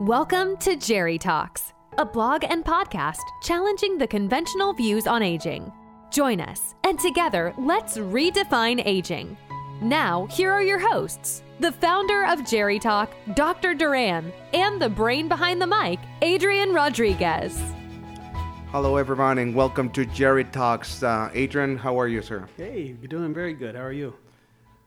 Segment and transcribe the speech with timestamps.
[0.00, 5.70] Welcome to Jerry Talks, a blog and podcast challenging the conventional views on aging.
[6.10, 9.36] Join us, and together, let's redefine aging.
[9.82, 13.74] Now, here are your hosts the founder of Jerry Talk, Dr.
[13.74, 17.60] Duran, and the brain behind the mic, Adrian Rodriguez.
[18.68, 21.02] Hello, everyone, and welcome to Jerry Talks.
[21.02, 22.48] Uh, Adrian, how are you, sir?
[22.56, 23.74] Hey, you're doing very good.
[23.74, 24.14] How are you?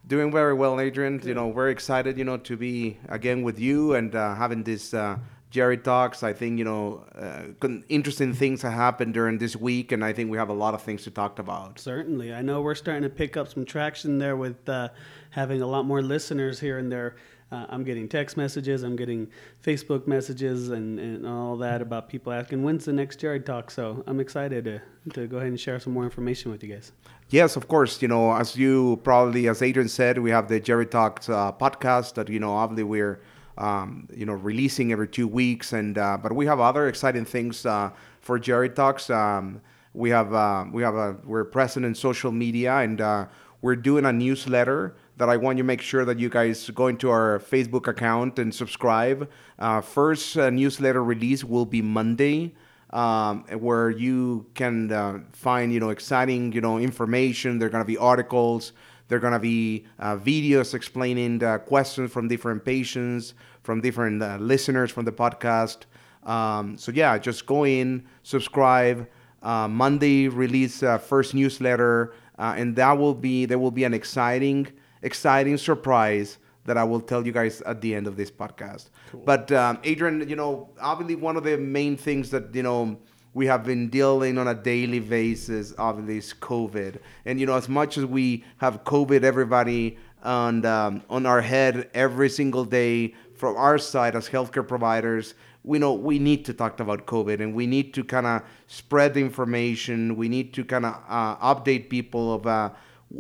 [0.06, 1.22] Doing very well, Adrian.
[1.24, 4.94] You know, very excited, you know, to be again with you and uh, having this
[4.94, 5.18] uh,
[5.50, 6.24] Jerry Talks.
[6.24, 10.30] I think, you know, uh, interesting things have happened during this week, and I think
[10.30, 11.80] we have a lot of things to talk about.
[11.80, 12.34] Certainly.
[12.34, 14.90] I know we're starting to pick up some traction there with uh,
[15.30, 17.16] having a lot more listeners here and there.
[17.54, 19.28] Uh, I'm getting text messages, I'm getting
[19.64, 23.70] Facebook messages, and, and all that about people asking, when's the next Jerry Talk?
[23.70, 24.82] So I'm excited to,
[25.14, 26.92] to go ahead and share some more information with you guys.
[27.30, 28.02] Yes, of course.
[28.02, 32.16] You know, as you probably, as Adrian said, we have the Jerry Talks uh, podcast
[32.16, 33.22] that you know, obviously we're
[33.60, 37.68] um, you know releasing every two weeks, and uh, but we have other exciting things
[37.68, 39.12] uh, for Jerry Talks.
[39.12, 39.62] Um,
[39.94, 43.28] we have uh, we have a we're present in social media, and uh,
[43.62, 46.88] we're doing a newsletter that I want you to make sure that you guys go
[46.88, 49.30] into our Facebook account and subscribe.
[49.60, 52.54] Uh, first newsletter release will be Monday
[52.94, 57.60] um, where you can uh, find you know exciting you know information.
[57.60, 58.72] There are going to be articles.
[59.08, 63.34] There are going to be uh, videos explaining the questions from different patients,
[63.64, 65.80] from different uh, listeners from the podcast.
[66.24, 69.10] Um, so yeah, just go in, subscribe.
[69.42, 73.94] Uh, Monday release uh, first newsletter, uh, and that will be there will be an
[73.94, 74.68] exciting
[75.04, 78.90] exciting surprise that I will tell you guys at the end of this podcast.
[79.12, 79.22] Cool.
[79.26, 82.98] But um, Adrian, you know, obviously one of the main things that you know
[83.34, 87.00] we have been dealing on a daily basis, obviously, is COVID.
[87.26, 91.90] And you know, as much as we have COVID, everybody on um, on our head
[91.94, 96.80] every single day from our side as healthcare providers, we know we need to talk
[96.80, 100.16] about COVID and we need to kind of spread the information.
[100.16, 102.70] We need to kind of uh, update people of uh,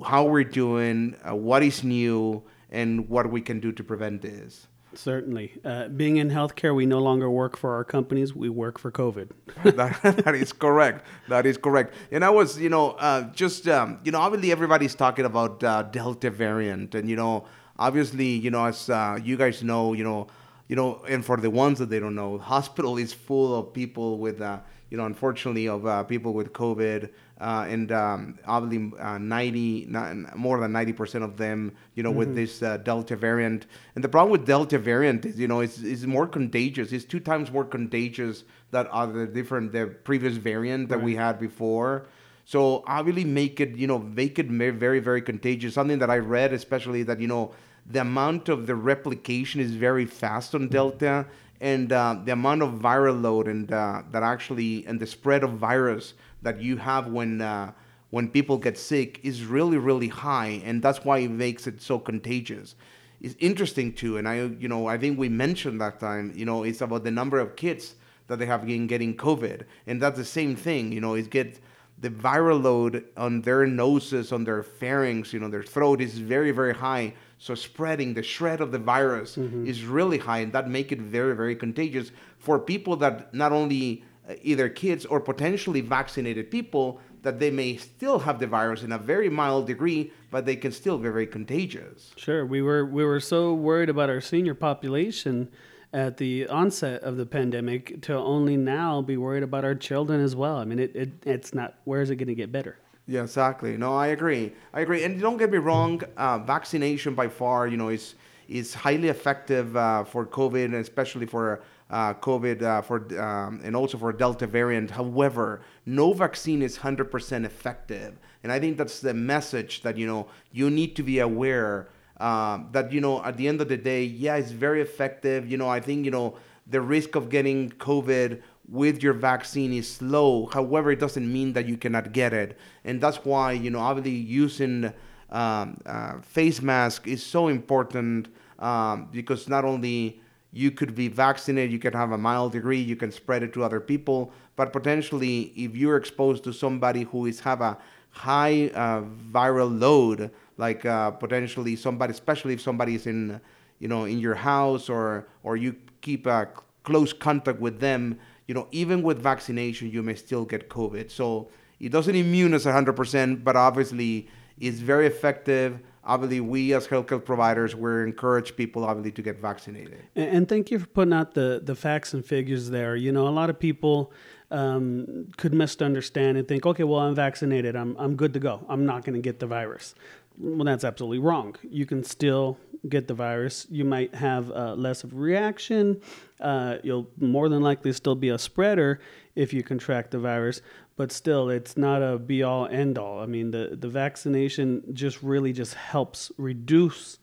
[0.05, 4.67] how we're doing, uh, what is new and what we can do to prevent this.
[4.95, 5.53] Certainly.
[5.65, 9.31] Uh, being in healthcare, we no longer work for our companies, we work for COVID.
[9.63, 11.05] that, that is correct.
[11.29, 11.93] That is correct.
[12.11, 15.83] And I was, you know, uh, just, um, you know, obviously everybody's talking about uh,
[15.83, 16.95] Delta variant.
[16.95, 17.45] And, you know,
[17.77, 20.27] obviously, you know, as uh, you guys know, you know,
[20.67, 24.17] you know, and for the ones that they don't know, hospital is full of people
[24.17, 27.09] with, uh, you know, unfortunately, of uh, people with COVID
[27.43, 29.87] uh, and um, obviously uh, 90,
[30.35, 32.19] more than 90% of them, you know, mm-hmm.
[32.19, 33.65] with this uh, Delta variant.
[33.95, 36.93] And the problem with Delta variant is, you know, it's, it's more contagious.
[36.93, 41.05] It's two times more contagious than other different, the previous variant that right.
[41.05, 42.05] we had before.
[42.45, 45.73] So obviously make it, you know, make it very, very contagious.
[45.73, 47.53] Something that I read, especially that, you know,
[47.85, 50.71] the amount of the replication is very fast on mm-hmm.
[50.71, 51.25] Delta
[51.59, 55.51] and uh, the amount of viral load and uh, that actually and the spread of
[55.51, 57.71] virus that you have when uh,
[58.11, 61.97] when people get sick is really really high, and that's why it makes it so
[61.97, 62.75] contagious.
[63.21, 66.31] It's interesting too, and I you know I think we mentioned that time.
[66.35, 67.95] You know, it's about the number of kids
[68.27, 70.91] that they have been getting COVID, and that's the same thing.
[70.91, 71.59] You know, it gets
[72.03, 76.51] the viral load on their noses, on their pharynx, you know, their throat is very,
[76.51, 77.13] very high.
[77.37, 79.65] So spreading the shred of the virus mm-hmm.
[79.65, 84.03] is really high, and that make it very, very contagious for people that not only
[84.41, 88.97] either kids or potentially vaccinated people that they may still have the virus in a
[88.97, 92.11] very mild degree, but they can still be very contagious.
[92.17, 95.49] Sure, we were we were so worried about our senior population
[95.93, 100.35] at the onset of the pandemic to only now be worried about our children as
[100.35, 100.57] well.
[100.57, 101.75] I mean, it, it it's not.
[101.85, 102.77] Where is it going to get better?
[103.07, 103.77] Yeah, exactly.
[103.77, 104.53] No, I agree.
[104.73, 105.03] I agree.
[105.03, 106.01] And don't get me wrong.
[106.15, 108.15] Uh, vaccination by far, you know, is
[108.47, 113.75] is highly effective uh, for COVID, and especially for uh, COVID uh, for um, and
[113.75, 114.89] also for Delta variant.
[114.89, 120.27] However, no vaccine is 100% effective, and I think that's the message that you know
[120.51, 121.89] you need to be aware
[122.19, 125.47] uh, that you know at the end of the day, yeah, it's very effective.
[125.49, 126.35] You know, I think you know
[126.65, 130.47] the risk of getting COVID with your vaccine is low.
[130.47, 134.15] However, it doesn't mean that you cannot get it, and that's why you know obviously
[134.15, 134.91] using
[135.29, 140.21] um, uh, face mask is so important um, because not only
[140.53, 143.63] you could be vaccinated, you can have a mild degree, you can spread it to
[143.63, 147.77] other people, but potentially if you're exposed to somebody who is have a
[148.11, 149.01] high uh,
[149.31, 153.41] viral load, like uh, potentially somebody, especially if somebody is in,
[153.79, 156.47] you know, in your house or or you keep a
[156.83, 161.09] close contact with them, you know, even with vaccination, you may still get COVID.
[161.09, 161.49] So
[161.79, 164.27] it doesn't immune us 100%, but obviously
[164.59, 170.03] it's very effective obviously we as healthcare providers we encourage people obviously to get vaccinated.
[170.15, 172.95] And, thank you for putting out the the facts and figures there.
[172.95, 174.11] You know, a lot of people
[174.51, 178.85] um, could misunderstand and think, okay, well, I'm vaccinated, I'm I'm good to go, I'm
[178.85, 179.95] not going to get the virus.
[180.37, 181.55] Well, that's absolutely wrong.
[181.61, 182.57] You can still
[182.89, 183.67] get the virus.
[183.69, 186.01] You might have uh, less of a reaction.
[186.39, 188.99] Uh, you'll more than likely still be a spreader
[189.35, 190.61] if you contract the virus,
[190.95, 193.19] but still, it's not a be all end all.
[193.19, 197.17] I mean, the, the vaccination just really just helps reduce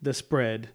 [0.00, 0.70] the spread,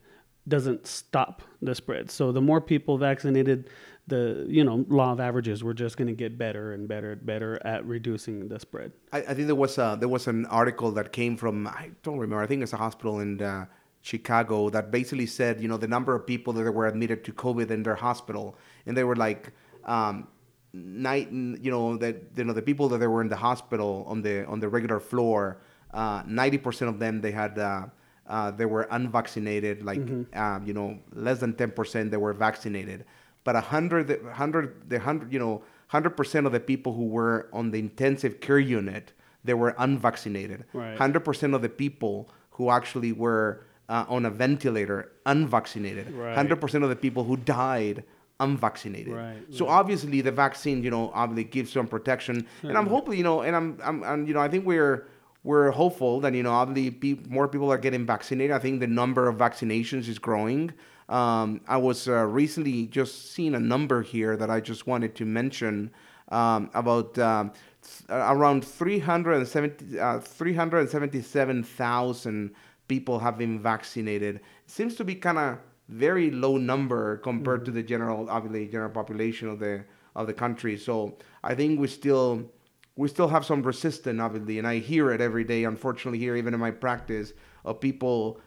[0.48, 2.12] doesn't stop the spread.
[2.12, 3.70] So the more people vaccinated,
[4.08, 7.26] the you know law of averages we're just going to get better and better and
[7.26, 10.92] better at reducing the spread I, I think there was a, there was an article
[10.94, 13.66] that came from I don't remember I think it's a hospital in uh,
[14.02, 17.70] Chicago that basically said you know the number of people that were admitted to COVID
[17.70, 19.52] in their hospital and they were like
[19.86, 20.28] um,
[20.74, 24.22] night you know that you know the people that they were in the hospital on
[24.22, 25.58] the on the regular floor
[25.94, 27.86] uh, ninety uh, percent of them they had uh,
[28.28, 30.68] uh, they were unvaccinated like mm-hmm.
[30.68, 33.04] you know less than ten percent they were vaccinated
[33.44, 37.80] but 100, 100 the 100, you know, 100% of the people who were on the
[37.80, 39.14] intensive care unit,
[39.44, 40.66] they were unvaccinated.
[40.74, 40.98] Right.
[40.98, 46.12] 100% of the people who actually were uh, on a ventilator, unvaccinated.
[46.12, 46.38] Right.
[46.38, 48.04] 100% of the people who died,
[48.42, 49.14] unvaccinated.
[49.14, 49.74] Right, so right.
[49.74, 52.46] obviously the vaccine, you know, obviously gives some protection.
[52.64, 55.08] And I'm hoping, you know, and I'm, I'm, I'm, you know, I think we're,
[55.44, 58.56] we're hopeful that you know obviously pe- more people are getting vaccinated.
[58.56, 60.72] I think the number of vaccinations is growing.
[61.10, 65.26] Um, I was uh, recently just seeing a number here that I just wanted to
[65.26, 65.92] mention
[66.30, 67.52] um, about um,
[67.82, 72.56] th- around 370, uh, 377,000
[72.88, 74.36] people have been vaccinated.
[74.36, 75.58] It seems to be kind of
[75.92, 77.66] very low number compared mm-hmm.
[77.66, 79.84] to the general, obviously, general population of the
[80.16, 80.78] of the country.
[80.78, 82.50] So I think we still
[82.96, 85.64] we still have some resistance, obviously, and I hear it every day.
[85.64, 87.34] Unfortunately, here even in my practice
[87.64, 88.40] of people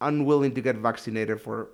[0.00, 1.70] unwilling to get vaccinated for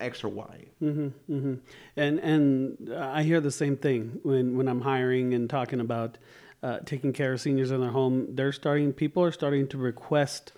[0.00, 0.66] X or Y.
[0.82, 1.54] Mm-hmm, mm-hmm.
[1.96, 6.18] And and I hear the same thing when when I'm hiring and talking about
[6.62, 8.34] uh, taking care of seniors in their home.
[8.34, 8.92] They're starting.
[8.92, 10.52] People are starting to request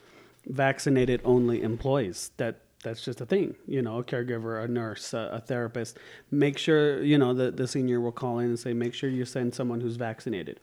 [0.47, 2.31] vaccinated only employees.
[2.39, 3.57] That that's just a thing.
[3.67, 5.99] You know, a caregiver, a nurse, a, a therapist.
[6.31, 9.25] Make sure you know the the senior will call in and say, make sure you
[9.25, 10.61] send someone who's vaccinated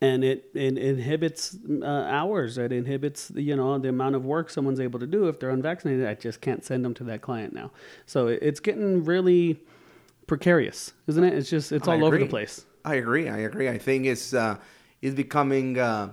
[0.00, 2.58] and it, it inhibits uh, hours.
[2.58, 6.06] It inhibits you know the amount of work someone's able to do if they're unvaccinated.
[6.06, 7.70] I just can't send them to that client now.
[8.04, 9.60] So it, it's getting really
[10.26, 11.34] precarious, isn't it?
[11.34, 12.66] It's just it's all over the place.
[12.84, 13.28] I agree.
[13.28, 13.68] I agree.
[13.68, 14.58] I think it's uh,
[15.00, 15.78] it's becoming.
[15.78, 16.12] Uh,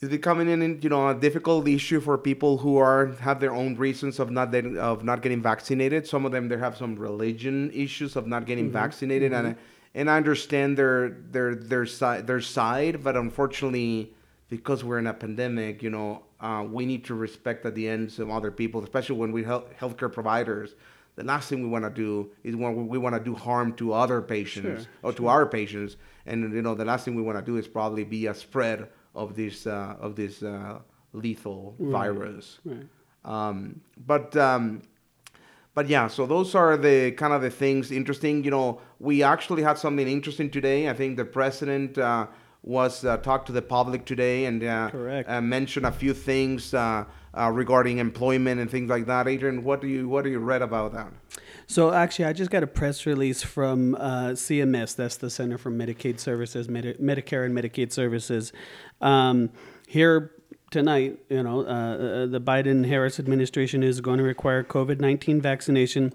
[0.00, 3.74] it's becoming an you know a difficult issue for people who are have their own
[3.76, 6.06] reasons of not getting, of not getting vaccinated.
[6.06, 8.74] Some of them they have some religion issues of not getting mm-hmm.
[8.74, 9.46] vaccinated, mm-hmm.
[9.46, 9.56] and
[9.94, 14.12] and I understand their their their side their side, but unfortunately,
[14.48, 18.20] because we're in a pandemic, you know, uh, we need to respect at the ends
[18.20, 20.76] of other people, especially when we help healthcare providers.
[21.16, 23.92] The last thing we want to do is when we want to do harm to
[23.92, 25.16] other patients sure, or sure.
[25.16, 25.96] to our patients,
[26.26, 28.86] and you know, the last thing we want to do is probably be a spread
[29.14, 30.78] of this uh, of this uh,
[31.12, 31.90] lethal right.
[31.90, 32.58] virus.
[32.64, 32.86] Right.
[33.24, 34.82] Um, but um,
[35.74, 38.44] but yeah, so those are the kind of the things interesting.
[38.44, 40.88] You know, we actually had something interesting today.
[40.88, 42.26] I think the president uh,
[42.62, 44.90] was uh, talked to the public today and uh,
[45.26, 46.74] uh mentioned a few things
[47.38, 49.28] uh, uh, regarding employment and things like that.
[49.28, 51.12] Adrian, what do you what do you read about that?
[51.66, 54.96] So actually, I just got a press release from CMS.
[54.96, 58.52] That's the Center for Medicaid Services, Medi- Medicare and Medicaid Services.
[59.00, 59.50] Um,
[59.86, 60.32] here
[60.70, 65.40] tonight, you know, uh, uh the Biden Harris administration is going to require COVID 19
[65.40, 66.14] vaccination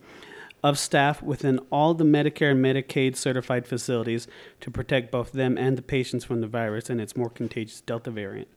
[0.64, 4.28] of staff within all the Medicare and Medicaid certified facilities
[4.62, 8.10] to protect both them and the patients from the virus and its more contagious Delta
[8.10, 8.48] variant.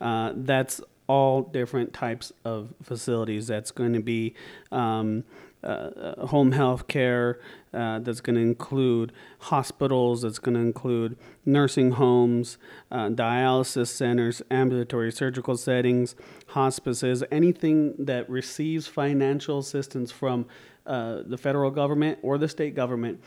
[0.00, 3.48] Uh, that's all different types of facilities.
[3.48, 4.34] That's going to be
[4.70, 5.24] um,
[5.64, 7.40] uh, home health care,
[7.74, 12.58] uh, that's going to include hospitals, that's going to include nursing homes,
[12.92, 16.14] uh, dialysis centers, ambulatory surgical settings,
[16.48, 20.46] hospices, anything that receives financial assistance from
[20.86, 23.20] uh, the federal government or the state government.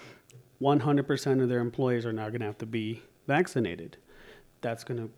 [0.61, 3.97] 100% of their employees are now going to have to be vaccinated.
[4.61, 5.09] That's going to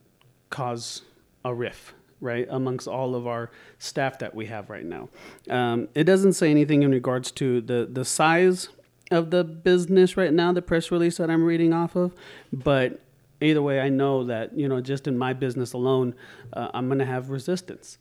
[0.49, 1.01] cause
[1.43, 1.93] a rift
[2.23, 5.09] right, amongst all of our staff that we have right now.
[5.49, 8.69] Um, it doesn't say anything in regards to the, the size
[9.11, 12.13] of the business right now, the press release that I'm reading off of,
[12.51, 12.99] but
[13.41, 16.15] either way, I know that, you know, just in my business alone,
[16.53, 17.97] uh, I'm going to have resistance.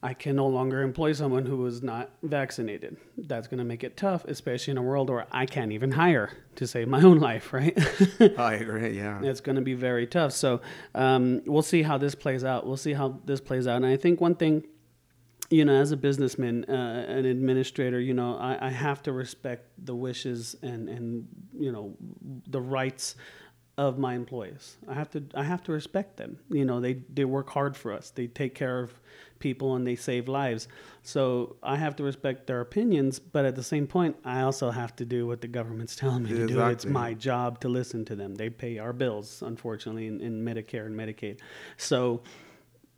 [0.00, 2.96] I can no longer employ someone who is not vaccinated.
[3.16, 6.30] That's going to make it tough, especially in a world where I can't even hire
[6.54, 7.76] to save my own life, right?
[8.38, 8.96] I agree.
[8.96, 9.20] Yeah.
[9.24, 10.32] it's going to be very tough.
[10.32, 10.60] So
[10.94, 12.64] um, we'll see how this plays out.
[12.64, 13.76] We'll see how this plays out.
[13.76, 14.64] And I think one thing,
[15.50, 19.66] you know, as a businessman, uh, an administrator, you know, I, I have to respect
[19.84, 21.26] the wishes and, and,
[21.58, 21.96] you know,
[22.46, 23.16] the rights
[23.78, 24.76] of my employees.
[24.88, 26.40] I have to I have to respect them.
[26.50, 28.10] You know, they they work hard for us.
[28.10, 28.92] They take care of
[29.38, 30.68] people and they save lives.
[31.02, 34.94] So I have to respect their opinions, but at the same point, I also have
[34.96, 36.60] to do what the government's telling me to do.
[36.66, 38.34] It's my job to listen to them.
[38.34, 41.38] They pay our bills, unfortunately, in, in Medicare and Medicaid.
[41.76, 42.22] So,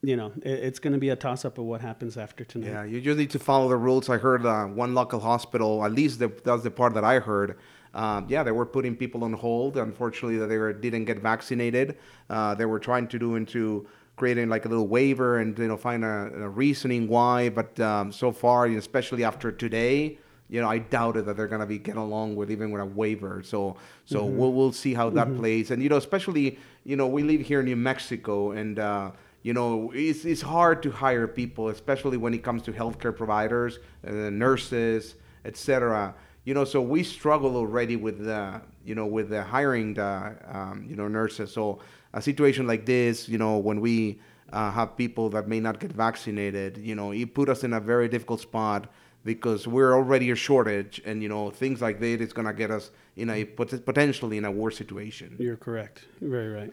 [0.03, 2.71] you know, it, it's going to be a toss up of what happens after tonight.
[2.71, 4.09] Yeah, you just need to follow the rules.
[4.09, 7.59] I heard uh, one local hospital, at least the, that's the part that I heard.
[7.93, 9.77] Um, yeah, they were putting people on hold.
[9.77, 11.99] Unfortunately, that they were, didn't get vaccinated.
[12.29, 13.87] Uh, they were trying to do into
[14.21, 17.49] creating like a little waiver and you know find a, a reasoning why.
[17.49, 20.19] But um, so far, especially after today,
[20.51, 23.43] you know, I doubted that they're gonna be getting along with even with a waiver.
[23.43, 25.71] So so we'll we'll see how that plays.
[25.71, 29.13] And you know, especially you know, we live here in New Mexico, and uh,
[29.43, 33.79] you know, it's it's hard to hire people, especially when it comes to healthcare providers,
[34.07, 35.15] uh, nurses,
[35.47, 36.15] etc.
[36.45, 40.85] You know, so we struggle already with the you know with the hiring the um,
[40.87, 41.53] you know nurses.
[41.53, 41.81] So
[42.13, 44.21] a situation like this, you know, when we
[44.53, 47.81] uh, have people that may not get vaccinated, you know, it put us in a
[47.81, 48.89] very difficult spot
[49.25, 52.91] because we're already a shortage, and you know things like that is gonna get us
[53.17, 55.37] in a pot- potentially in a worse situation.
[55.39, 56.07] You're correct.
[56.21, 56.73] You're very right.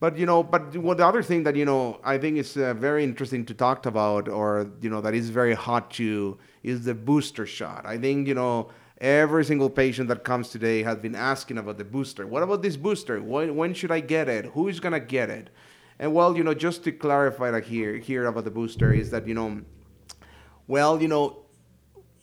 [0.00, 2.74] But you know, but well, the other thing that you know I think is uh,
[2.74, 6.94] very interesting to talk about, or you know, that is very hot too, is the
[6.94, 7.86] booster shot.
[7.86, 11.84] I think you know every single patient that comes today has been asking about the
[11.84, 12.26] booster.
[12.26, 13.20] What about this booster?
[13.20, 14.46] When when should I get it?
[14.46, 15.50] Who is gonna get it?
[15.98, 19.26] And well, you know, just to clarify that here here about the booster is that
[19.26, 19.62] you know,
[20.66, 21.44] well, you know,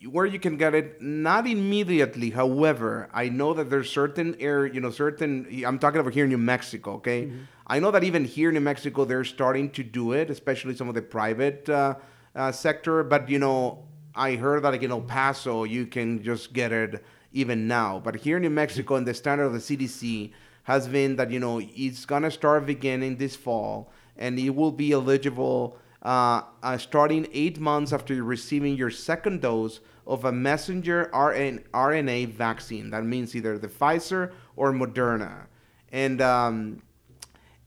[0.04, 4.80] where you can get it not immediately however i know that there's certain air you
[4.80, 7.32] know certain i'm talking about here in new mexico okay
[7.66, 10.88] i know that even here in new mexico they're starting to do it especially some
[10.88, 11.94] of the private uh,
[12.34, 13.84] uh, sector but you know
[14.16, 18.16] i heard that like in el paso you can just get it even now but
[18.16, 20.32] here in new mexico and the standard of the cdc
[20.64, 24.92] has been that you know it's gonna start beginning this fall and it will be
[24.92, 32.28] eligible uh, uh, starting eight months after receiving your second dose of a messenger RNA
[32.28, 32.90] vaccine.
[32.90, 35.46] That means either the Pfizer or Moderna.
[35.90, 36.82] And um,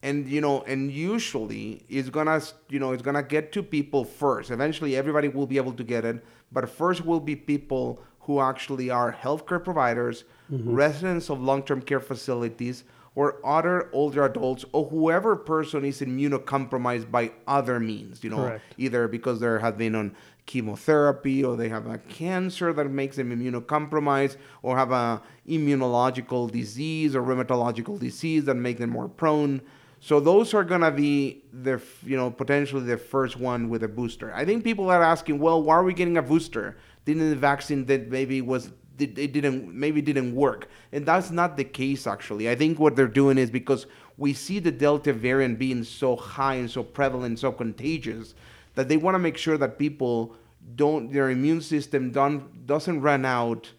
[0.01, 4.51] and you know, and usually it's gonna you know it's gonna get to people first.
[4.51, 8.89] Eventually, everybody will be able to get it, but first will be people who actually
[8.89, 10.73] are healthcare providers, mm-hmm.
[10.73, 12.83] residents of long-term care facilities,
[13.15, 18.23] or other older adults, or whoever person is immunocompromised by other means.
[18.23, 18.75] You know, Correct.
[18.77, 20.15] either because they have been on
[20.45, 27.15] chemotherapy or they have a cancer that makes them immunocompromised or have a immunological disease
[27.15, 29.61] or rheumatological disease that make them more prone
[29.99, 34.33] so those are to be the you know potentially the first one with a booster.
[34.33, 36.77] I think people are asking well why are we getting a booster?
[37.05, 40.69] Didn't the vaccine that maybe was it didn't maybe didn't work?
[40.91, 42.49] And that's not the case actually.
[42.49, 43.87] I think what they're doing is because
[44.17, 48.35] we see the delta variant being so high and so prevalent so contagious
[48.75, 50.35] that they want to make sure that people
[50.75, 53.71] don't their immune system don't doesn't run out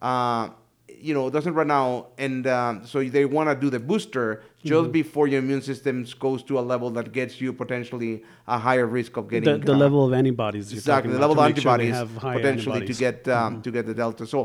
[0.00, 0.48] uh,
[0.88, 4.92] you know doesn't run out and um, so they want to do the booster just
[4.92, 9.16] before your immune system goes to a level that gets you potentially a higher risk
[9.16, 10.64] of getting The, the uh, level of antibodies.
[10.72, 12.96] you're exactly the level of sure antibodies have potentially antibodies.
[12.96, 14.38] to get um, to get the delta so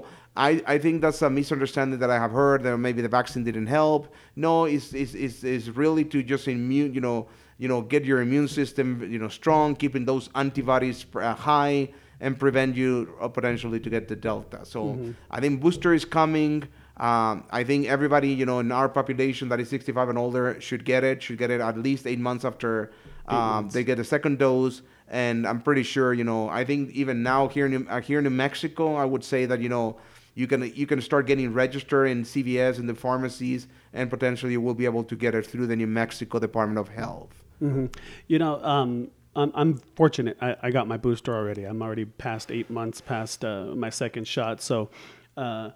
[0.47, 3.67] I, I think that's a misunderstanding that I have heard that maybe the vaccine didn't
[3.67, 4.01] help
[4.35, 8.19] no it's, it's, it's, it's really to just immune you know you know get your
[8.21, 13.79] immune system you know strong keeping those antibodies uh, high and prevent you uh, potentially
[13.79, 15.11] to get the delta so Mm-hmm.
[15.35, 16.55] I think booster is coming
[16.97, 20.85] um, I think everybody, you know, in our population that is 65 and older should
[20.85, 21.23] get it.
[21.23, 22.91] Should get it at least eight months after
[23.27, 24.81] um, they get the second dose.
[25.07, 28.23] And I'm pretty sure, you know, I think even now here in uh, here in
[28.23, 29.97] New Mexico, I would say that you know
[30.35, 34.61] you can you can start getting registered in CVS and the pharmacies, and potentially you
[34.61, 37.43] will be able to get it through the New Mexico Department of Health.
[37.59, 37.87] hmm
[38.27, 40.37] You know, um, I'm, I'm fortunate.
[40.41, 41.65] I, I got my booster already.
[41.65, 44.61] I'm already past eight months past uh, my second shot.
[44.61, 44.89] So
[45.35, 45.71] uh,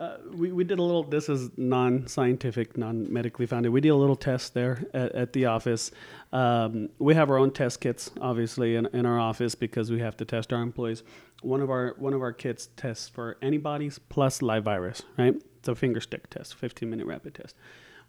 [0.00, 3.70] uh, we, we did a little, this is non scientific, non medically founded.
[3.70, 5.90] We did a little test there at, at the office.
[6.32, 10.16] Um, we have our own test kits, obviously, in, in our office because we have
[10.16, 11.02] to test our employees.
[11.42, 15.34] One of our one of our kits tests for antibodies plus live virus, right?
[15.58, 17.54] It's a finger stick test, 15 minute rapid test.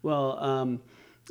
[0.02, 0.80] Well, um,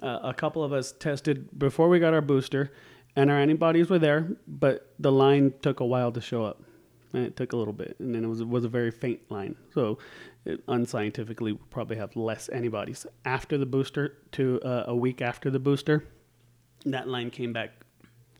[0.03, 2.71] uh, a couple of us tested before we got our booster,
[3.15, 6.61] and our antibodies were there, but the line took a while to show up.
[7.13, 9.55] And it took a little bit, and then it was was a very faint line.
[9.73, 9.97] So,
[10.45, 15.49] it, unscientifically, we probably have less antibodies after the booster to uh, a week after
[15.49, 16.05] the booster.
[16.85, 17.71] That line came back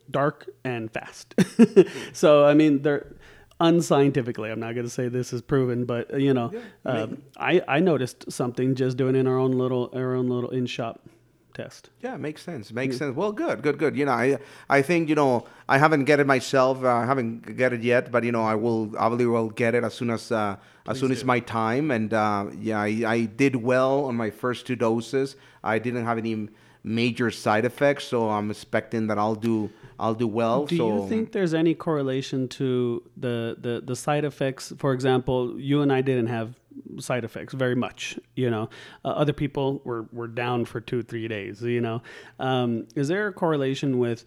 [0.10, 1.36] dark and fast.
[2.14, 3.16] so, I mean, they're
[3.60, 4.52] unscientifically.
[4.52, 6.52] I'm not going to say this is proven, but you know,
[6.86, 10.66] um, I I noticed something just doing in our own little our own little in
[10.66, 11.08] shop
[11.54, 11.90] test.
[12.02, 12.72] Yeah, makes sense.
[12.72, 13.16] Makes sense.
[13.16, 13.98] Well, good, good, good.
[13.98, 14.38] You know, I
[14.70, 16.84] I think you know I haven't get it myself.
[16.84, 18.92] Uh, I haven't get it yet, but you know I will.
[18.98, 20.56] I will, get it as soon as uh,
[20.88, 21.92] as soon as my time.
[21.92, 25.36] And uh, yeah, I, I did well on my first two doses.
[25.64, 26.50] I didn't have any
[26.84, 30.66] major side effects, so I'm expecting that I'll do I'll do well.
[30.66, 34.74] Do so you think there's any correlation to the, the the side effects?
[34.78, 36.56] For example, you and I didn't have
[37.00, 38.20] side effects very much.
[38.36, 38.70] You know,
[39.06, 41.62] uh, other people were were down for two three days.
[41.62, 42.02] You know,
[42.40, 44.26] um, is there a correlation with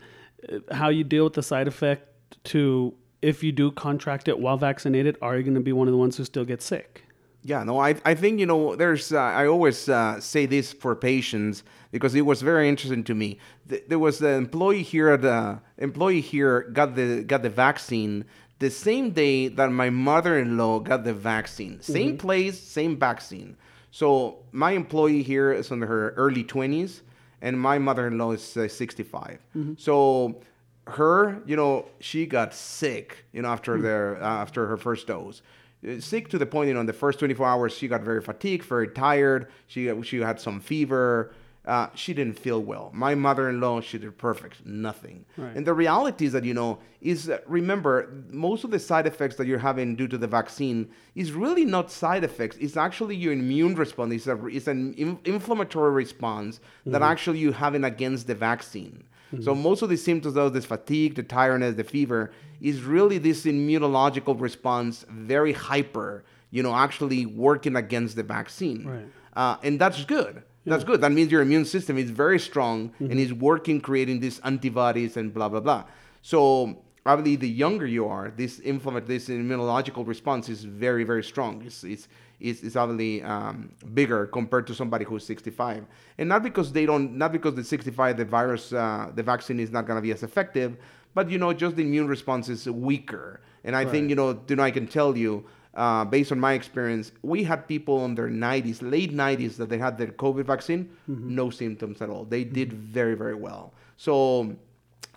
[0.52, 2.08] uh, how you deal with the side effect
[2.44, 5.16] to if you do contract it while vaccinated?
[5.22, 7.04] Are you going to be one of the ones who still get sick?
[7.46, 10.96] Yeah, no, I, I think, you know, there's, uh, I always uh, say this for
[10.96, 13.38] patients because it was very interesting to me.
[13.68, 18.24] Th- there was an employee here, uh, employee here got the, got the vaccine
[18.58, 21.80] the same day that my mother-in-law got the vaccine.
[21.80, 22.16] Same Mm-hmm.
[22.18, 23.56] place, same vaccine.
[23.90, 27.00] So my employee here is in her early 20s
[27.42, 29.38] and my mother-in-law is uh, 65.
[29.56, 29.74] Mm-hmm.
[29.76, 30.40] So
[30.86, 33.82] her, you know, she got sick, you know, after Mm.
[33.82, 35.42] their uh, after her first dose.
[35.86, 38.20] Uh, Sick to the point, you know, in the first 24 hours, she got very
[38.22, 39.48] fatigued, very tired.
[39.66, 41.32] She she had some fever.
[41.66, 42.90] Uh, she didn't feel well.
[42.92, 45.24] My mother-in-law, she did perfect, nothing.
[45.38, 45.56] Right.
[45.56, 49.36] And the reality is that you know is that remember most of the side effects
[49.36, 52.56] that you're having due to the vaccine is really not side effects.
[52.58, 54.12] It's actually your immune response.
[54.12, 59.04] It's, a, it's an in- inflammatory response that actually you're having against the vaccine.
[59.42, 62.30] So most of the symptoms of this fatigue, the tiredness, the fever,
[62.60, 66.24] is really this immunological response, very hyper.
[66.52, 69.06] You know, actually working against the vaccine, Right.
[69.34, 70.44] uh, and that's good.
[70.66, 71.00] That's good.
[71.00, 75.32] That means your immune system is very strong and is working, creating these antibodies and
[75.32, 75.84] blah blah blah.
[76.22, 81.62] So probably the younger you are, this inflammatory, this immunological response is very very strong.
[81.66, 82.08] It's it's
[82.40, 85.86] it's, it's obviously um, bigger compared to somebody who's 65,
[86.18, 89.70] and not because they don't, not because the 65 the virus, uh, the vaccine is
[89.70, 90.76] not going to be as effective,
[91.14, 93.40] but you know just the immune response is weaker.
[93.64, 96.52] And I think you know, you know, I can tell you uh, based on my
[96.52, 100.90] experience, we had people in their 90s, late 90s, that they had their COVID vaccine,
[101.10, 101.34] mm-hmm.
[101.34, 102.24] no symptoms at all.
[102.24, 102.54] They mm-hmm.
[102.54, 103.72] did very, very well.
[103.96, 104.56] So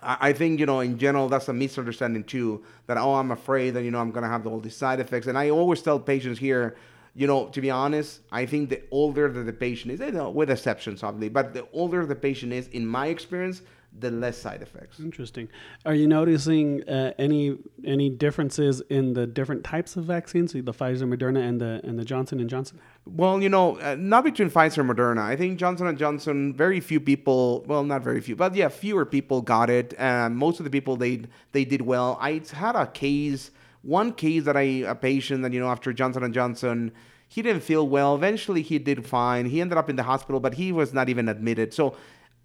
[0.02, 3.72] I I think, you know, in general, that's a misunderstanding too, that, oh, I'm afraid
[3.72, 5.28] that, you know, I'm going to have all these side effects.
[5.28, 6.76] And I always tell patients here,
[7.16, 10.12] you know, to be honest, I think the older that the patient is, eh, you
[10.12, 13.62] know, with exceptions, obviously, but the older the patient is, in my experience,
[14.00, 15.00] the less side effects.
[15.00, 15.50] Interesting.
[15.86, 21.04] Are you noticing uh, any any differences in the different types of vaccines, the Pfizer,
[21.04, 22.80] Moderna, and the and the Johnson and Johnson?
[23.06, 25.22] Well, you know, uh, not between Pfizer and Moderna.
[25.22, 26.54] I think Johnson and Johnson.
[26.54, 27.64] Very few people.
[27.68, 30.00] Well, not very few, but yeah, fewer people got it.
[30.00, 32.18] Um, most of the people they they did well.
[32.22, 36.24] I had a case, one case that I a patient that you know after Johnson
[36.24, 36.92] and Johnson,
[37.28, 38.16] he didn't feel well.
[38.16, 39.46] Eventually, he did fine.
[39.48, 41.74] He ended up in the hospital, but he was not even admitted.
[41.74, 41.96] So,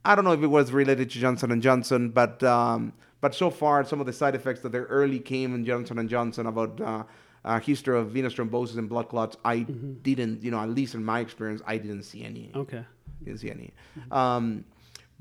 [0.04, 3.50] I don't know if it was related to Johnson and Johnson, but um, but so
[3.50, 6.80] far, some of the side effects that there early came in Johnson and Johnson about.
[6.80, 7.04] Uh,
[7.44, 11.04] uh, history of venous thrombosis and blood clots, I didn't, you know, at least in
[11.04, 12.52] my experience, I didn't see any.
[12.54, 12.84] Okay.
[13.24, 13.72] Didn't see any.
[14.12, 14.64] Um,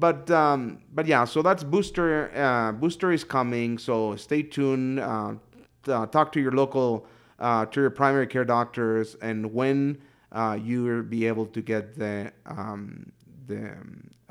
[0.01, 2.31] but um, but yeah, so that's booster.
[2.35, 4.99] Uh, booster is coming, so stay tuned.
[4.99, 5.35] Uh,
[5.87, 7.05] uh, talk to your local,
[7.39, 11.97] uh, to your primary care doctors, and when uh, you will be able to get
[11.97, 13.11] the um,
[13.45, 13.75] the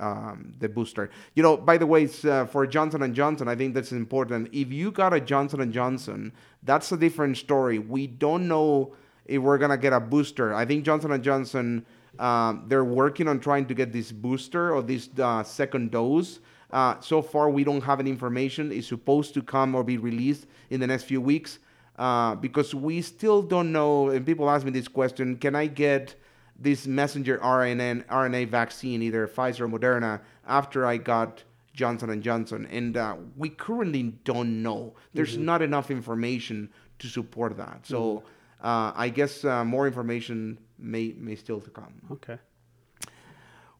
[0.00, 1.10] um, the booster.
[1.34, 4.48] You know, by the way, uh, for Johnson and Johnson, I think that's important.
[4.52, 6.32] If you got a Johnson and Johnson,
[6.62, 7.78] that's a different story.
[7.78, 8.94] We don't know
[9.26, 10.54] if we're gonna get a booster.
[10.54, 11.86] I think Johnson and Johnson,
[12.18, 16.40] um, they're working on trying to get this booster or this uh, second dose.
[16.72, 18.72] Uh, so far, we don't have any information.
[18.72, 21.58] It's supposed to come or be released in the next few weeks
[21.98, 24.08] uh, because we still don't know.
[24.08, 26.14] And people ask me this question: Can I get
[26.60, 31.42] this messenger RNA RNA vaccine, either Pfizer or Moderna, after I got
[31.72, 32.66] Johnson and Johnson?
[32.70, 34.94] And uh, we currently don't know.
[35.14, 37.86] There's not enough information to support that.
[37.86, 38.24] So
[38.62, 41.94] uh, I guess uh, more information may may still to come.
[42.12, 42.38] Okay.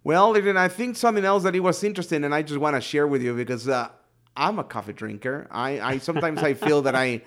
[0.02, 2.80] Well, then I think something else that it was interesting, and I just want to
[2.80, 3.90] share with you because uh,
[4.36, 5.46] I'm a coffee drinker.
[5.50, 7.22] I, I sometimes I feel that I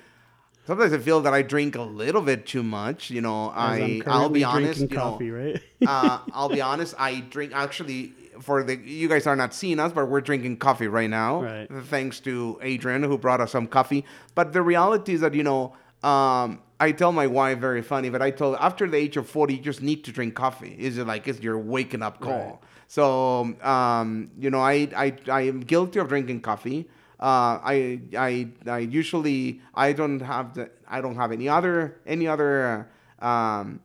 [0.65, 3.09] sometimes I feel that I drink a little bit too much.
[3.09, 4.81] You know, I I'll be honest.
[4.81, 5.61] You know, coffee, right?
[5.85, 6.95] uh, I'll be honest.
[6.97, 10.87] I drink actually for the you guys are not seeing us, but we're drinking coffee
[10.87, 11.67] right now, Right.
[11.85, 14.05] thanks to Adrian who brought us some coffee.
[14.35, 18.21] But the reality is that you know, um, I tell my wife very funny, but
[18.21, 20.75] I told after the age of forty, you just need to drink coffee.
[20.79, 22.31] Is it like it's your waking up call?
[22.37, 22.59] Right.
[22.87, 26.89] So um, you know, I, I I am guilty of drinking coffee.
[27.23, 32.27] Uh, I I I usually I don't have the I don't have any other any
[32.27, 32.89] other
[33.21, 33.79] uh, um,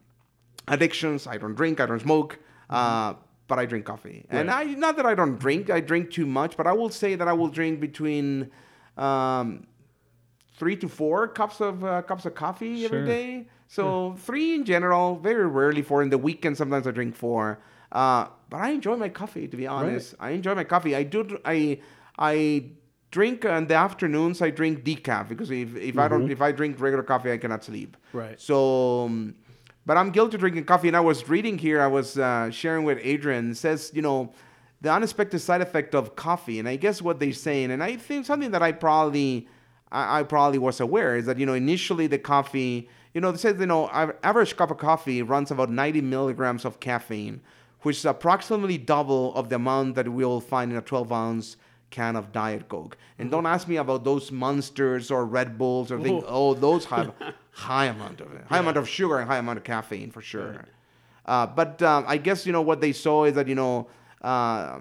[0.66, 1.28] addictions.
[1.28, 1.78] I don't drink.
[1.78, 2.40] I don't smoke.
[2.68, 3.14] Uh,
[3.46, 5.70] but I drink coffee, and I not that I don't drink.
[5.70, 8.50] I drink too much, but I will say that I will drink between
[8.96, 9.68] um,
[10.58, 13.06] three to four cups of uh, cups of coffee every Sure.
[13.06, 13.48] day.
[13.68, 16.02] So three in general, very rarely four.
[16.02, 17.60] In the weekend, sometimes I drink four.
[17.92, 19.46] Uh, but I enjoy my coffee.
[19.46, 20.96] To be honest, I enjoy my coffee.
[20.96, 21.38] I do.
[21.44, 21.80] I
[22.18, 22.72] I
[23.10, 24.42] drink in the afternoons.
[24.42, 27.64] I drink decaf because if, if I don't if I drink regular coffee, I cannot
[27.64, 27.96] sleep.
[28.12, 28.40] Right.
[28.40, 29.04] So.
[29.04, 29.34] Um,
[29.86, 31.80] but I'm guilty of drinking coffee, and I was reading here.
[31.80, 33.52] I was uh, sharing with Adrian.
[33.52, 34.34] It says, you know,
[34.82, 38.26] the unexpected side effect of coffee, and I guess what they're saying, and I think
[38.26, 39.48] something that I probably,
[39.90, 43.38] I, I probably was aware is that you know initially the coffee, you know, they
[43.38, 43.88] said you know
[44.22, 47.40] average cup of coffee runs about 90 milligrams of caffeine,
[47.80, 51.56] which is approximately double of the amount that we'll find in a 12 ounce
[51.90, 52.96] can of Diet Coke.
[53.18, 56.24] And don't ask me about those monsters or Red Bulls or things.
[56.26, 57.12] Oh, those have
[57.50, 60.64] high amount of it, high amount of sugar and high amount of caffeine for sure.
[61.24, 63.88] Uh, but um, I guess you know what they saw is that you know
[64.22, 64.80] uh,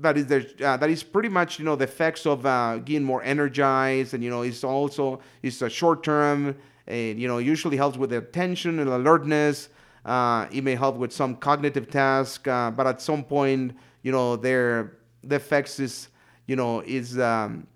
[0.00, 3.04] that is there, uh, that is pretty much you know the effects of uh, getting
[3.04, 7.76] more energized and you know it's also it's a short term and you know usually
[7.76, 9.68] helps with attention and alertness.
[10.04, 14.36] Uh, it may help with some cognitive task, uh, but at some point you know
[14.36, 16.08] their the effects is
[16.46, 17.66] you know is um,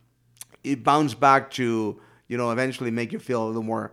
[0.64, 3.92] it bounce back to you know eventually make you feel a little more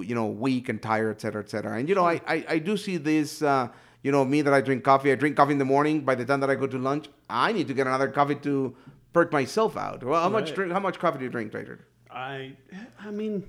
[0.00, 1.78] you know weak and tired, et cetera, et cetera.
[1.78, 3.42] And you know I I, I do see this.
[3.42, 3.68] Uh,
[4.02, 5.12] you know me that I drink coffee.
[5.12, 6.00] I drink coffee in the morning.
[6.02, 8.76] By the time that I go to lunch, I need to get another coffee to
[9.14, 10.04] perk myself out.
[10.04, 10.72] Well, how much drink?
[10.72, 11.86] How much coffee do you drink, Trader?
[12.10, 12.52] I,
[13.00, 13.48] I mean,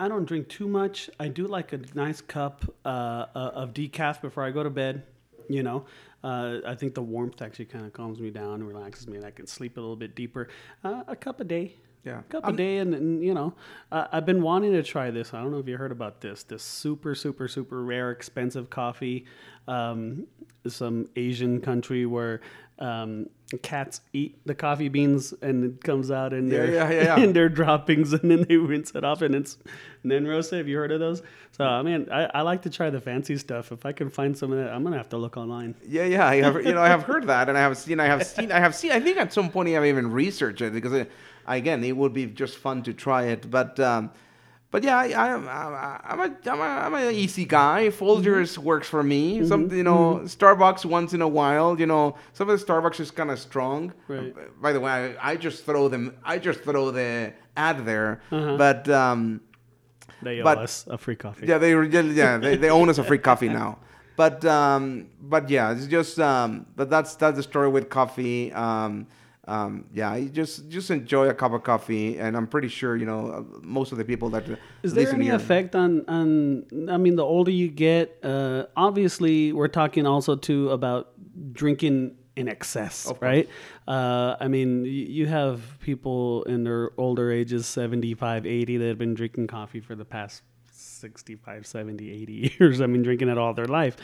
[0.00, 1.08] I don't drink too much.
[1.18, 5.04] I do like a nice cup uh, uh, of decaf before I go to bed.
[5.48, 5.86] You know,
[6.22, 9.24] uh, I think the warmth actually kind of calms me down and relaxes me, and
[9.26, 10.48] I can sleep a little bit deeper.
[10.84, 11.74] Uh, a cup a day.
[12.04, 12.20] Yeah.
[12.20, 13.54] A cup I'm- a day, and, and you know,
[13.90, 15.32] uh, I've been wanting to try this.
[15.34, 16.42] I don't know if you heard about this.
[16.42, 19.24] This super, super, super rare, expensive coffee.
[19.66, 20.26] Um,
[20.66, 22.40] some Asian country where
[22.78, 23.28] um,
[23.62, 27.24] cats eat the coffee beans, and it comes out in their yeah, yeah, yeah.
[27.24, 29.58] in their droppings, and then they rinse it off, and it's
[30.02, 30.58] and then roast it.
[30.58, 31.22] Have you heard of those?
[31.52, 33.72] So I mean, I, I like to try the fancy stuff.
[33.72, 35.74] If I can find some of that, I'm gonna have to look online.
[35.86, 38.06] Yeah, yeah, I have, you know, I have heard that, and I have seen, I
[38.06, 38.92] have seen, I have seen.
[38.92, 41.10] I think at some point I have even researched it because, it,
[41.46, 43.50] again, it would be just fun to try it.
[43.50, 44.10] But, um,
[44.70, 47.88] but yeah, I, I, I, I'm a, I'm a, I'm an easy guy.
[47.88, 49.46] Folgers works for me.
[49.46, 51.78] Some, you know, Starbucks once in a while.
[51.80, 53.92] You know, some of the Starbucks is kind of strong.
[54.08, 54.34] Right.
[54.60, 56.14] By the way, I, I just throw them.
[56.24, 58.56] I just throw the ad there, Uh-huh.
[58.56, 58.88] but.
[58.88, 59.40] Um,
[60.22, 61.46] They owe But- us a free coffee.
[61.46, 63.78] yeah, they yeah they, they own us a free coffee now.
[64.16, 68.52] But um, but yeah, it's just um, but that's that's the story with coffee.
[68.52, 69.06] Um,
[69.48, 73.06] um, yeah, you just just enjoy a cup of coffee, and I'm pretty sure you
[73.06, 74.44] know most of the people that
[74.82, 75.34] Is there any here.
[75.34, 76.66] effect on on?
[76.90, 81.12] I mean, the older you get, uh, obviously, we're talking also too about
[81.52, 83.48] drinking in excess, right?
[83.86, 89.14] Uh, I mean, you have people in their older ages, 75, 80, that have been
[89.14, 90.42] drinking coffee for the past
[90.98, 92.80] 65, 70, 80 years.
[92.80, 93.96] I mean, drinking it all their life.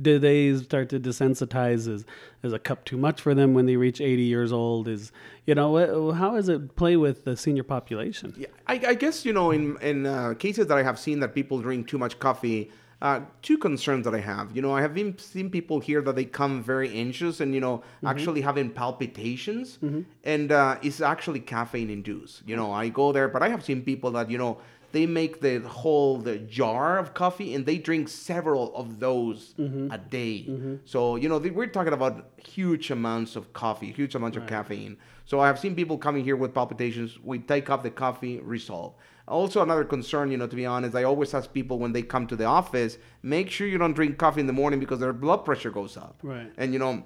[0.00, 1.88] Do they start to desensitize?
[1.88, 2.04] Is,
[2.42, 4.88] is a cup too much for them when they reach 80 years old?
[4.88, 5.12] Is,
[5.46, 8.34] you know, how does it play with the senior population?
[8.36, 11.34] Yeah, I, I guess you know in in uh, cases that I have seen that
[11.34, 12.70] people drink too much coffee.
[13.02, 14.56] Uh, two concerns that I have.
[14.56, 17.60] You know, I have been, seen people here that they come very anxious and you
[17.60, 19.78] know actually having palpitations,
[20.24, 22.42] and uh, it's actually caffeine induced.
[22.46, 24.58] You know, I go there, but I have seen people that you know
[24.92, 29.54] they make the whole the jar of coffee and they drink several of those
[29.90, 30.48] a day.
[30.84, 34.96] So you know they, we're talking about huge amounts of coffee, huge amounts of caffeine.
[35.24, 37.18] So I have seen people coming here with palpitations.
[37.22, 38.94] We take up the coffee, resolve.
[39.28, 42.28] Also, another concern, you know, to be honest, I always ask people when they come
[42.28, 45.44] to the office, make sure you don't drink coffee in the morning because their blood
[45.44, 46.20] pressure goes up.
[46.22, 46.52] Right.
[46.56, 47.02] And you know,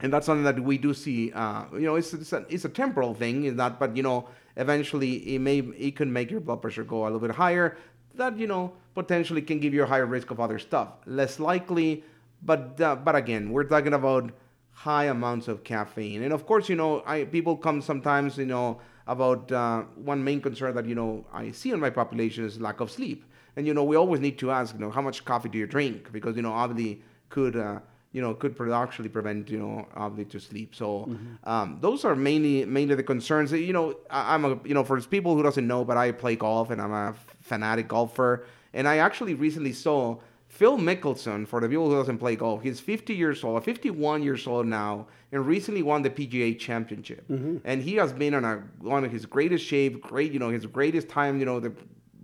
[0.00, 1.32] and that's something that we do see.
[1.32, 4.28] Uh, you know, it's it's a, it's a temporal thing, is that, but you know,
[4.56, 7.76] eventually it may it can make your blood pressure go a little bit higher.
[8.14, 10.88] That you know potentially can give you a higher risk of other stuff.
[11.06, 12.04] Less likely,
[12.42, 14.30] but uh, but again, we're talking about
[14.70, 18.80] high amounts of caffeine, and of course, you know, I people come sometimes, you know,
[19.06, 22.80] about uh, one main concern that you know I see in my population is lack
[22.80, 23.24] of sleep,
[23.56, 25.66] and you know we always need to ask, you know, how much coffee do you
[25.66, 26.12] drink?
[26.12, 27.80] Because you know obviously could uh,
[28.14, 30.74] you know, could actually prevent, you know, ability to sleep.
[30.74, 31.10] So
[31.42, 33.50] um, those are mainly mainly the concerns.
[33.50, 36.36] You know, I, I'm a, you know, for people who doesn't know, but I play
[36.36, 38.46] golf and I'm a fanatic golfer.
[38.72, 42.78] And I actually recently saw Phil Mickelson, for the people who doesn't play golf, he's
[42.78, 47.24] 50 years old, 51 years old now, and recently won the PGA Championship.
[47.64, 50.66] And he has been on a one of his greatest shape, great, you know, his
[50.66, 51.72] greatest time, you know, the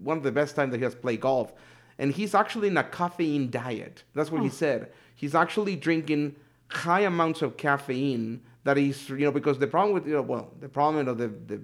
[0.01, 1.53] one of the best times that he has played golf.
[1.99, 4.05] And he's actually in a caffeine diet.
[4.15, 4.93] That's what he said.
[5.21, 6.37] He's actually drinking
[6.69, 10.51] high amounts of caffeine that he's, you know, because the problem with, you know, well,
[10.61, 11.61] the problem of the, the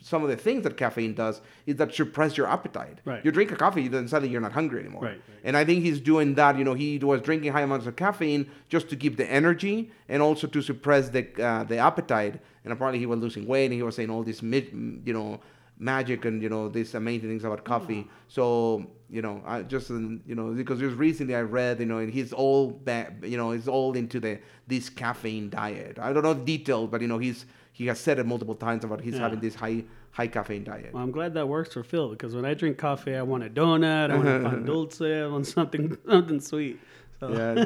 [0.00, 3.00] some of the things that caffeine does is that suppress your appetite.
[3.04, 3.22] Right.
[3.22, 5.02] You drink a coffee, then suddenly you're not hungry anymore.
[5.02, 5.38] Right, right.
[5.44, 6.56] And I think he's doing that.
[6.56, 10.22] You know, he was drinking high amounts of caffeine just to keep the energy and
[10.22, 12.40] also to suppress the uh, the appetite.
[12.64, 15.40] And apparently he was losing weight, and he was saying all these, you know,
[15.78, 18.06] magic and you know these amazing things about coffee.
[18.28, 21.98] So you know, I just um, you know because just recently I read you know
[21.98, 25.98] and he's all ba- you know he's all into the this caffeine diet.
[26.00, 28.84] I don't know the details, but you know he's he has said it multiple times
[28.84, 29.20] about he's Yeah.
[29.20, 30.92] having this high high caffeine diet.
[30.94, 33.50] Well, I'm glad that works for Phil because when I drink coffee, I want a
[33.50, 36.78] donut, I want a pan dulce, I want something something sweet.
[37.20, 37.64] So, Yeah,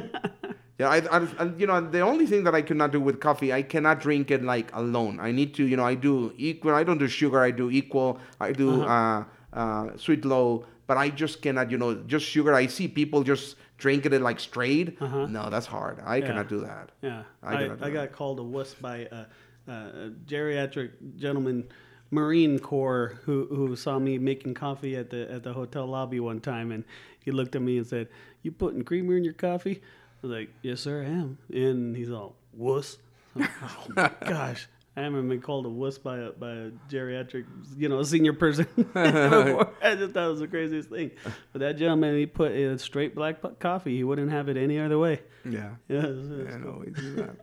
[0.79, 0.89] yeah.
[0.89, 3.63] I, I, I, you know, the only thing that I cannot do with coffee, I
[3.63, 5.21] cannot drink it like alone.
[5.21, 6.75] I need to, you know, I do equal.
[6.75, 7.43] I don't do sugar.
[7.43, 8.19] I do equal.
[8.41, 10.67] I do uh uh, Sweet'N Low.
[10.87, 12.55] But I just cannot, you know, just sugar.
[12.55, 14.97] I see people just drinking it like straight.
[15.01, 15.27] Uh-huh.
[15.27, 16.01] No, that's hard.
[16.05, 16.91] I cannot do that.
[17.03, 19.27] Yeah, I I, I, got called a wuss by a,
[19.67, 21.69] a, a geriatric gentleman,
[22.11, 26.41] Marine Corps, who who saw me making coffee at the at the hotel lobby one
[26.41, 26.85] time, and
[27.23, 28.09] he looked at me and said,
[28.43, 29.83] "You putting creamer in your coffee?"
[30.23, 32.99] Like, "Yes, sir, I am." And he's all wuss.
[33.35, 34.69] Like, oh my gosh.
[34.97, 37.45] I haven't been called a wuss by a, by a geriatric,
[37.77, 39.69] you know, senior person before.
[39.81, 41.13] I just thought it was the craziest thing.
[41.53, 43.97] But that gentleman, he put a straight black coffee.
[43.97, 45.21] He wouldn't have it any other way.
[45.45, 45.71] Yeah.
[45.89, 46.83] Yeah, Yeah, cool.
[46.93, 47.37] do that.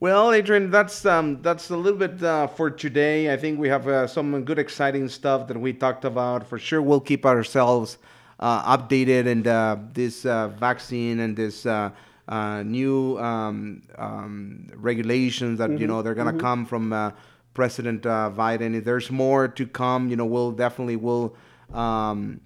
[0.00, 3.32] Well, Adrian, that's um, that's a little bit uh, for today.
[3.32, 6.46] I think we have uh, some good, exciting stuff that we talked about.
[6.46, 7.96] For sure, we'll keep ourselves
[8.40, 11.90] updated and uh, this uh, vaccine and this uh,
[12.28, 17.10] uh, new um, um, regulations that you know they're gonna come from uh,
[17.54, 18.74] President uh, Biden.
[18.76, 21.36] If there's more to come, you know, we'll definitely will.
[21.72, 22.40] Um,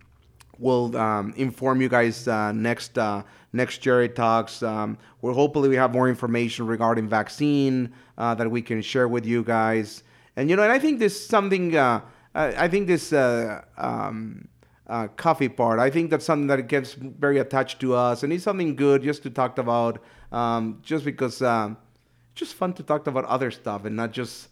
[0.59, 4.63] we'll um, inform you guys uh, next uh, next Jerry talks.
[4.63, 9.27] Um, we'll hopefully we have more information regarding vaccine uh, that we can share with
[9.27, 10.03] you guys.
[10.37, 11.77] And you know, and I think this something.
[11.77, 12.01] Uh,
[12.35, 14.49] I I think this uh, um,
[14.87, 15.79] uh, coffee part.
[15.79, 19.23] I think that's something that gets very attached to us, and it's something good just
[19.23, 20.03] to talk about.
[20.33, 21.77] Um, just because um,
[22.33, 24.49] it's just fun to talk about other stuff and not just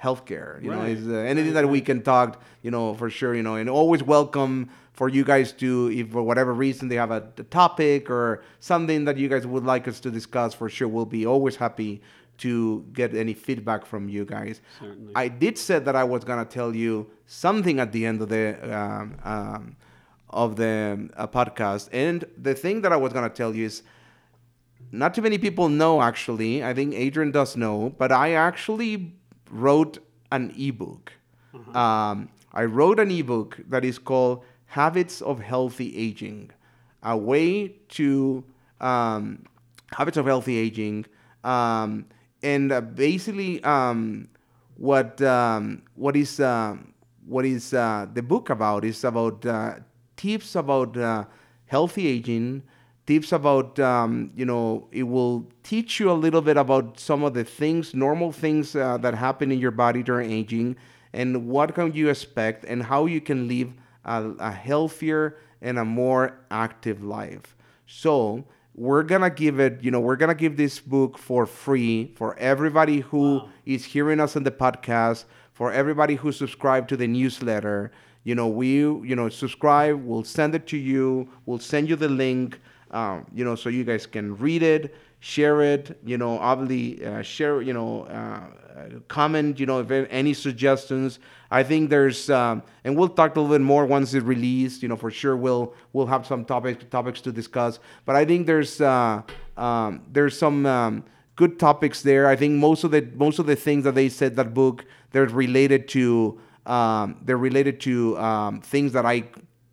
[0.00, 0.62] healthcare.
[0.62, 2.42] You know, is uh, anything that we can talk.
[2.62, 3.34] You know, for sure.
[3.34, 7.10] You know, and always welcome for you guys to, if for whatever reason they have
[7.10, 10.54] a, a topic or something that you guys would like us to discuss.
[10.54, 12.02] For sure, we'll be always happy
[12.42, 14.60] to get any feedback from you guys.
[14.80, 15.12] Certainly.
[15.14, 18.46] I did say that I was gonna tell you something at the end of the
[18.76, 19.76] um, um,
[20.30, 23.82] of the uh, podcast, and the thing that I was gonna tell you is
[24.90, 26.64] not too many people know actually.
[26.64, 29.14] I think Adrian does know, but I actually
[29.50, 29.98] wrote
[30.30, 31.12] an ebook.
[31.74, 36.50] Um, I wrote an ebook that is called Habits of Healthy Aging,
[37.02, 38.42] a way to
[38.80, 39.44] um,
[39.92, 41.06] habits of healthy aging,
[41.44, 42.06] um,
[42.42, 44.28] and uh, basically um,
[44.76, 46.92] what um, what is um
[47.26, 49.74] what is uh, the book about is about uh,
[50.16, 51.24] tips about uh,
[51.66, 52.62] healthy aging
[53.06, 57.34] tips about um, you know it will teach you a little bit about some of
[57.34, 60.76] the things normal things uh, that happen in your body during aging
[61.12, 63.72] and what can you expect and how you can live
[64.04, 67.56] a, a healthier and a more active life.
[67.86, 72.36] So we're gonna give it you know we're gonna give this book for free for
[72.38, 77.92] everybody who is hearing us on the podcast for everybody who subscribed to the newsletter.
[78.24, 82.08] You know we you know subscribe we'll send it to you we'll send you the
[82.08, 82.60] link
[82.92, 87.22] um, you know so you guys can read it share it you know obviously uh,
[87.22, 88.40] share you know uh,
[88.76, 91.20] uh, comment you know if any suggestions.
[91.48, 94.88] I think there's um, and we'll talk a little bit more once it's released you
[94.88, 97.78] know for sure we'll we'll have some topics topics to discuss.
[98.04, 99.22] But i think there's uh,
[99.56, 101.04] um, there's some um,
[101.36, 102.26] good topics there.
[102.26, 105.26] I think most of the most of the things that they said that book they're
[105.26, 109.22] related to um, they're related to um, things that i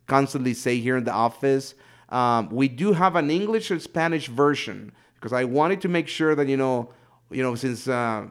[0.06, 1.74] constantly say here in the office.
[2.10, 6.36] Um, we do have an English and Spanish version because I wanted to make sure
[6.36, 6.90] that you know,
[7.30, 8.28] you know, since uh,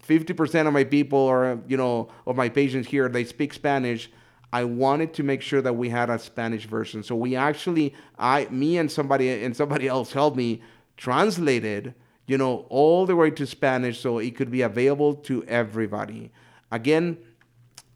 [0.00, 4.10] fifty percent of my people or you know of my patients here they speak Spanish,
[4.52, 7.02] I wanted to make sure that we had a Spanish version.
[7.02, 10.62] So we actually, I, me and somebody and somebody else helped me
[10.96, 11.94] translated,
[12.26, 16.30] you know, all the way to Spanish so it could be available to everybody.
[16.70, 17.18] Again,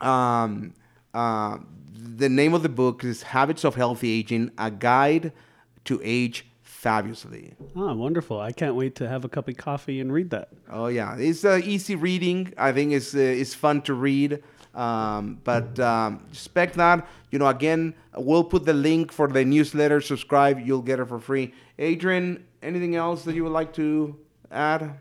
[0.00, 0.74] um,
[1.12, 1.58] uh,
[1.94, 5.32] the name of the book is Habits of Healthy Aging A Guide
[5.84, 6.46] to Age
[6.76, 7.54] Fabulously.
[7.74, 8.38] Oh, wonderful.
[8.38, 10.48] I can't wait to have a cup of coffee and read that.
[10.70, 11.16] Oh, yeah.
[11.16, 12.52] It's uh, easy reading.
[12.58, 14.42] I think it's, uh, it's fun to read.
[14.74, 17.08] Um, but um, expect that.
[17.30, 20.00] You know, again, we'll put the link for the newsletter.
[20.02, 21.54] Subscribe, you'll get it for free.
[21.78, 24.14] Adrian, anything else that you would like to
[24.50, 24.98] add?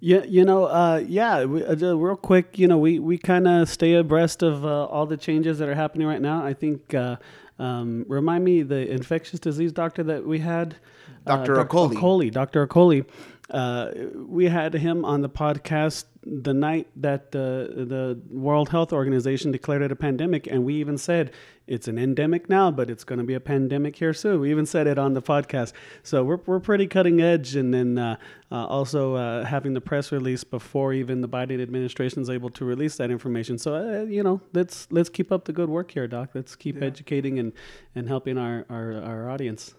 [0.00, 3.68] Yeah, you know, uh, yeah, we, uh, real quick, you know, we, we kind of
[3.68, 6.44] stay abreast of uh, all the changes that are happening right now.
[6.44, 7.16] I think, uh,
[7.58, 10.76] um, remind me, the infectious disease doctor that we had,
[11.26, 11.60] Dr.
[11.60, 11.64] Uh.
[11.64, 12.66] Okoli, Dr.
[12.66, 13.04] Okoli.
[13.48, 13.92] Uh,
[14.26, 19.82] we had him on the podcast the night that the the World Health Organization declared
[19.82, 21.32] it a pandemic, and we even said
[21.68, 24.40] it's an endemic now, but it's going to be a pandemic here soon.
[24.40, 27.98] We even said it on the podcast, so we're we're pretty cutting edge, and then
[27.98, 28.16] uh,
[28.50, 32.64] uh, also uh, having the press release before even the Biden administration is able to
[32.64, 33.58] release that information.
[33.58, 36.30] So uh, you know, let's let's keep up the good work here, Doc.
[36.34, 36.86] Let's keep yeah.
[36.86, 37.52] educating and
[37.94, 39.76] and helping our our, our audience.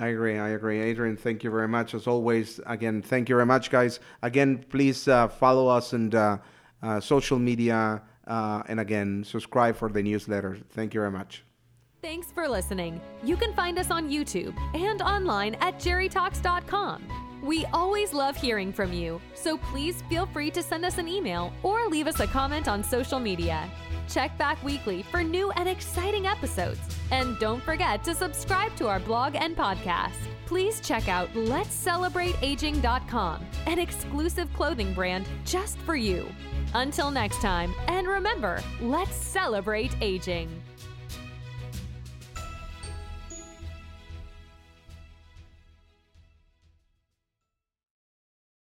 [0.00, 0.38] I agree.
[0.38, 0.80] I agree.
[0.80, 1.92] Adrian, thank you very much.
[1.94, 4.00] As always, again, thank you very much, guys.
[4.22, 6.38] Again, please uh, follow us and uh,
[6.82, 8.02] uh, social media.
[8.26, 10.56] Uh, and again, subscribe for the newsletter.
[10.70, 11.44] Thank you very much.
[12.00, 12.98] Thanks for listening.
[13.22, 17.29] You can find us on YouTube and online at jerrytalks.com.
[17.42, 21.52] We always love hearing from you, so please feel free to send us an email
[21.62, 23.66] or leave us a comment on social media.
[24.08, 26.80] Check back weekly for new and exciting episodes.
[27.10, 30.18] And don't forget to subscribe to our blog and podcast.
[30.46, 36.26] Please check out letscelebrateaging.com, an exclusive clothing brand just for you.
[36.74, 40.50] Until next time, and remember, let's celebrate aging.